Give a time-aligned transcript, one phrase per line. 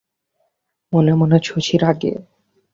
[0.93, 2.13] মনে মনে শশী রাগে।